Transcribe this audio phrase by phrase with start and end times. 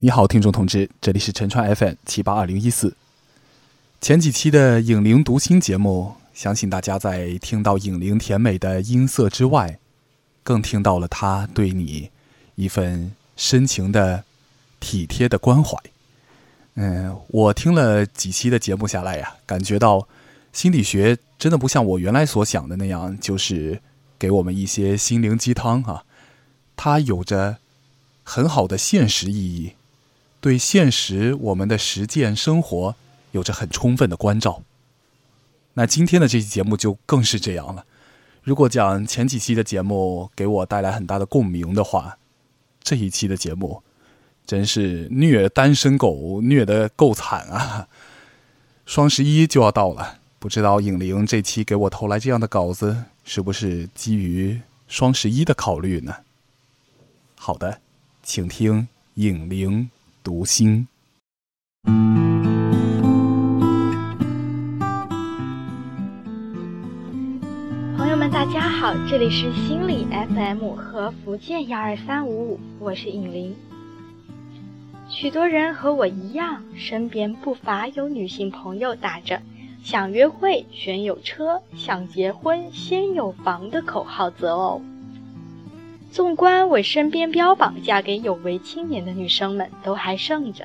[0.00, 2.94] 你好，听众同志，这里是陈川 FM 七八二零一四。
[3.98, 9.78] 前几期的影灵读心节目，相信大家在听到影灵甜美的音色之外，
[10.42, 12.10] 更听到了他对你
[12.56, 14.24] 一份深情的、
[14.80, 15.78] 体贴的关怀。
[16.74, 20.06] 嗯，我听了几期的节目下来呀，感觉到
[20.52, 23.80] 心理学真的不像我原来所想的那样，就是
[24.18, 26.04] 给我们一些心灵鸡汤啊，
[26.76, 27.56] 它有着
[28.22, 29.72] 很好的现实意义。
[30.40, 32.94] 对现实我们的实践生活
[33.32, 34.62] 有着很充分的关照。
[35.74, 37.84] 那今天的这期节目就更是这样了。
[38.42, 42.18] 如果讲前几期的节目给我带来很大的共鸣的话，
[42.82, 43.82] 这一期的节目
[44.46, 47.88] 真是虐单身狗，虐得够惨啊！
[48.86, 56.14] 双十一就要到了，不知道影灵这期给我投来这样的稿子，是不是基于双十一的考虑呢？
[57.34, 57.80] 好的，
[58.22, 59.90] 请听影灵。
[60.26, 60.88] 读心，
[67.96, 73.54] 朋友们，大家好，这里是心理 FM 和福建幺二三五五，我是尹玲。
[75.08, 79.40] 许多人和我一样，身边不乏有女性朋友打着
[79.84, 84.82] “想约会选有车，想结婚先有房”的口号择偶。
[86.16, 90.64] 纵观我身边标榜嫁给有为青年的女生们，都还剩着；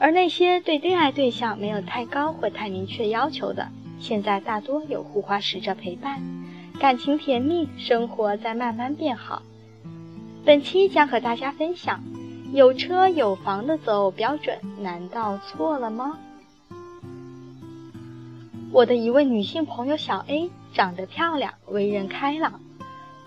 [0.00, 3.68] 而那些对恋爱对象没有太高或太明确要求的，
[4.00, 6.20] 现在大多有护花使者陪伴，
[6.80, 9.44] 感情甜蜜，生活在慢慢变好。
[10.44, 12.02] 本期将和大家分享：
[12.52, 16.18] 有车有房的择偶标准难道错了吗？
[18.72, 22.60] 我的一位女性朋友小 A 长得漂亮，为人开朗。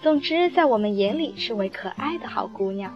[0.05, 2.93] 总之，在我们眼里是位可爱的好姑娘。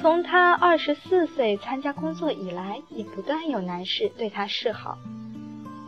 [0.00, 4.98] 从她二十四岁参加工作以来，也不断有男士对她示好。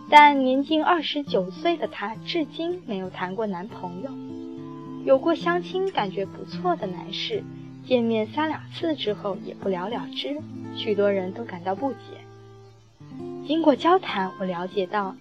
[0.09, 4.11] 但年近二十九岁的她，至今没有谈过男朋友。
[5.05, 7.43] 有过相亲感觉不错的男士，
[7.85, 10.41] 见面三两次之后也不了了之，
[10.77, 11.99] 许多人都感到不解。
[13.49, 15.17] 经过交谈，我了解到，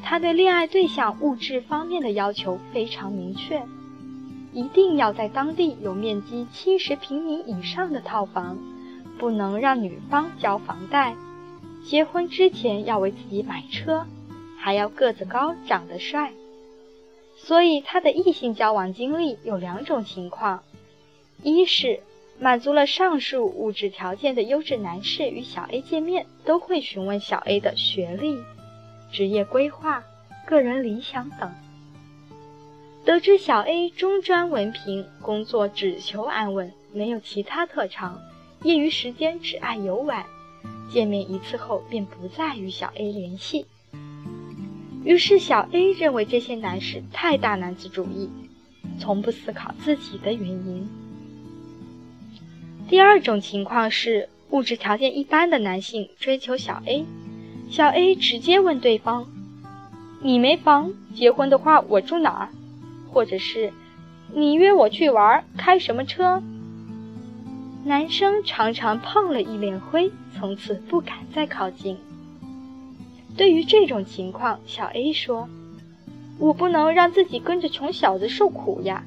[0.00, 3.60] 她对恋爱对象物质方面的要求非常明确。
[4.52, 8.58] 一定要在当地有面积七十平米以上的套房，
[9.18, 11.16] 不能让女方交房贷。
[11.84, 14.06] 结婚之前要为自己买车，
[14.58, 16.32] 还要个子高、长得帅。
[17.36, 20.62] 所以他的异性交往经历有两种情况：
[21.42, 22.00] 一是
[22.38, 28.38] 满足了上述物质条件的优质男士与小 A 见面，都会询问小 A 的学历、
[29.10, 30.04] 职业规划、
[30.46, 31.50] 个人理想等。
[33.04, 38.20] 得知小 A 中专文凭，工作只求安稳，没有其他特长，
[38.62, 40.24] 业余时间只爱游玩。
[40.88, 43.66] 见面一次后便不再与小 A 联系。
[45.04, 48.30] 于是小 A 认为这些男士太大男子主义，
[49.00, 50.88] 从不思考自己的原因。
[52.88, 57.04] 第二种情况是物质条件一般的男性追求小 A，
[57.68, 59.26] 小 A 直接问对方
[60.22, 62.48] ：“你没房，结婚的话我住哪儿？”
[63.12, 63.70] 或者是
[64.34, 66.42] 你约我去玩，开什么车？
[67.84, 71.98] 男生常常碰了一脸灰，从此不敢再靠近。
[73.36, 75.48] 对于这种情况，小 A 说
[76.38, 79.04] ：“我不能让自己跟着穷小子受苦呀。”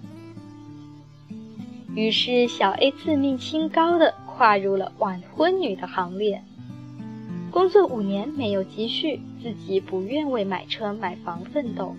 [1.96, 6.44] 于是，小 A 自命清高的跨入了晚婚女的行列。
[7.50, 11.96] 工作五年没有积蓄，自己不愿为买车买房奋斗。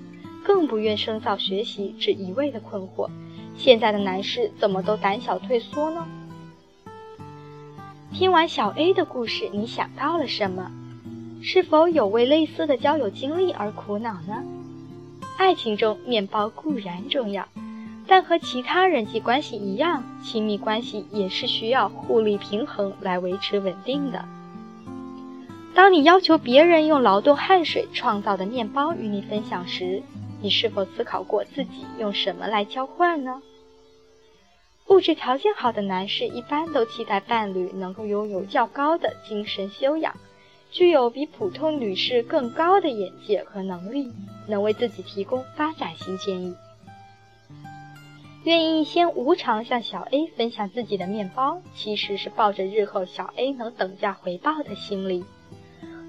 [0.47, 3.11] 更不愿深造学习，只一味的困惑。
[3.57, 6.07] 现在的男士怎么都胆小退缩呢？
[8.13, 10.71] 听完小 A 的故事，你想到了什么？
[11.43, 14.45] 是否有为类似的交友经历而苦恼呢？
[15.37, 17.49] 爱情中，面包固然重要，
[18.07, 24.25] 但和其他人际关系一样，亲密关系也是需要互利平衡来维持稳定的。
[25.75, 30.03] 当你要求别人用劳动汗水创造的面包与你分享时，
[30.47, 33.43] 你是否思考过自己用什么来交换呢？
[34.87, 40.15] 物质条件好的男士一般都期待伴侣能够拥有较高的精神修养，
[40.71, 44.13] 具有比普通女士更高的眼界和能力，
[44.47, 46.55] 能为自己提供发展性建议。
[48.45, 55.25] 愿意先无偿向小 A 分享自己的面包，其实是抱着日后小 A 能等价回报的心理。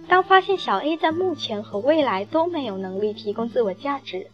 [0.07, 4.27] 当发现小 A 在目前和未来都没有能力提供自我价值，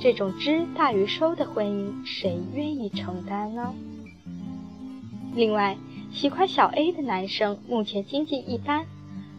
[0.00, 3.72] 这种知大于收的婚姻，谁愿意承担呢？
[5.34, 5.76] 另外，
[6.12, 8.86] 喜欢小 A 的男生目前经济一般，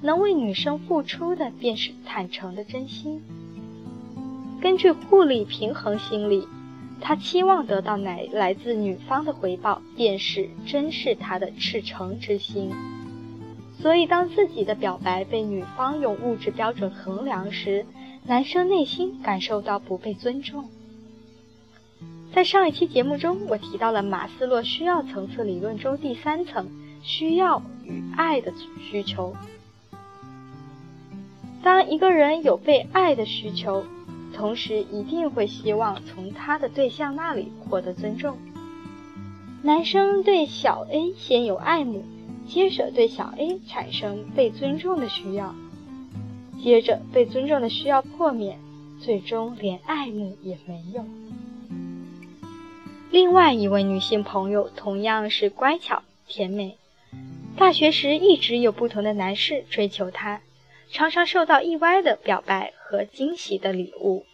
[0.01, 3.21] 能为女生付出的便是坦诚的真心。
[4.61, 6.47] 根据互利平衡心理，
[7.01, 12.71] 他期望得到来来自女方的回报，便是珍视他的赤诚之心。
[13.81, 17.85] 所以，当自己的表白被女方用物质标准衡量时，
[18.25, 20.69] 男生内心感受到不被尊重。
[22.33, 26.67] 在上一期节目中，我提到了马斯洛需要层次理论中第三层
[27.03, 28.51] 需要与爱的
[28.89, 29.35] 需求。
[31.61, 33.85] 当一个人有被爱的需求，
[34.33, 38.37] 同时一定会希望从他的对象那里获得尊重。
[39.61, 42.03] 男生对小 A 先有爱慕。
[42.47, 45.53] 接着对小 A 产生被尊重的需要，
[46.63, 48.57] 接着被尊重的需要破灭，
[49.01, 51.03] 最终连爱慕也没有。
[53.11, 56.77] 另外一位女性朋友同样是乖巧甜美，
[57.57, 60.41] 大学时一直有不同的男士追求她，
[60.91, 64.25] 常常受到意外的表白和惊喜的礼物。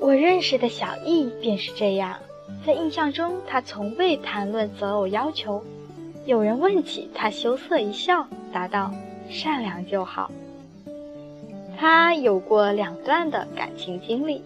[0.00, 2.20] 我认识的小易便是这样。
[2.66, 5.62] 在印象中，他从未谈论择偶要求。
[6.26, 8.92] 有人问起，他羞涩一笑，答道
[9.30, 10.30] ：“善良就好。”
[11.78, 14.42] 他有过两段的感情经历，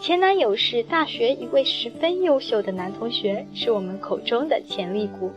[0.00, 5.30] 前男友是大学一位十分优秀的男同学，是我们口中的潜力股；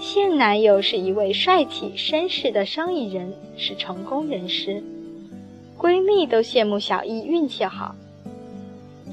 [0.00, 4.82] 现男友是一位帅气绅士的生意人，是成功人士。
[5.78, 7.94] 闺蜜都羡慕小易运气好。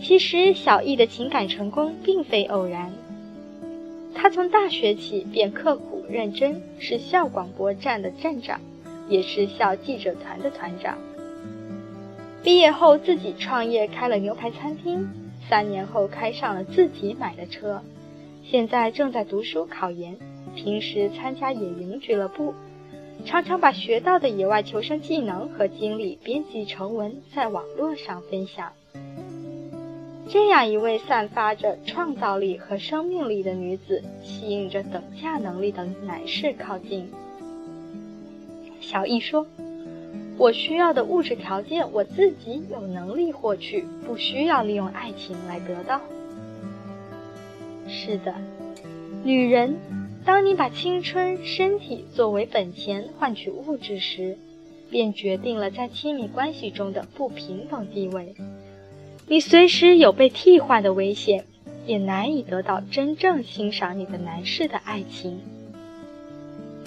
[0.03, 2.91] 其实，小易的情感成功并非偶然。
[4.15, 8.59] 他从大学起便刻苦认真，是校广播站的站长，
[9.07, 10.97] 也是校记者团的团长。
[12.43, 15.07] 毕业后自己创业开了牛排餐厅，
[15.47, 17.79] 三年后开上了自己买的车。
[18.43, 20.17] 现在正在读书考研，
[20.55, 22.55] 平时参加野营俱乐部，
[23.23, 28.73] 常常把学到的野外求生技能和经历编辑成文，在网络上分享。
[30.31, 37.11] 这样一位散发着创造力和生命力的女子，吸引着等价能力的男士靠近。
[38.79, 39.45] 小易说
[40.39, 45.99] ：“我需要的物质条件，我自己有能力获取，不需要利用爱情来得到。”
[47.89, 48.33] 是的，
[49.25, 49.75] 女人，
[50.23, 54.37] 当你把青春、身体作为本钱换取物质时，
[54.89, 58.33] 便决定了在亲密关系中的不平等地位。
[59.31, 61.45] 你随时有被替换的危险，
[61.87, 65.39] 也难以得到真正欣赏你的男士的爱情。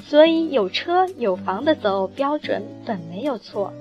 [0.03, 3.73] 所以，有车有房的择偶标准本没有错，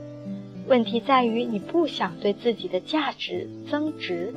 [0.66, 4.34] 问题在于你不想对自己的价值增值。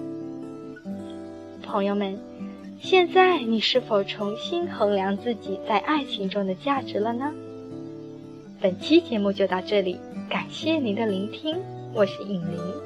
[1.63, 2.19] 朋友们，
[2.81, 7.33] 现在你是否重新衡量自己在爱情中的价值了呢？
[8.61, 11.57] 本期节目就到这里，感谢您的聆听，
[11.95, 12.86] 我是尹玲。